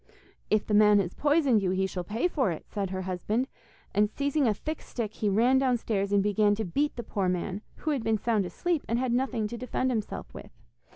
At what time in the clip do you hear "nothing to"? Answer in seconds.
9.13-9.59